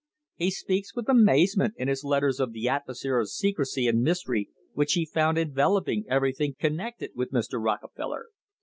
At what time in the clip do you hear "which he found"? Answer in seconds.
4.73-5.37